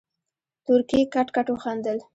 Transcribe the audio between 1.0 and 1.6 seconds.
کټ کټ